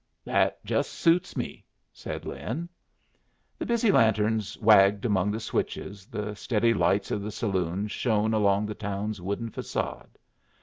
[0.25, 1.63] "That just suits me,"
[1.93, 2.67] said Lin.
[3.59, 8.65] The busy lanterns wagged among the switches, the steady lights of the saloons shone along
[8.65, 10.17] the town's wooden facade.